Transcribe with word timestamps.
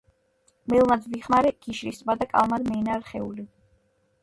მელნად 0.71 1.05
ვიხმარე 1.11 1.51
გიშრის 1.67 2.01
ტბა 2.03 2.17
და 2.23 2.29
კალმად 2.33 2.67
მე 2.73 2.83
ნა 2.91 2.99
რხეული, 3.05 3.49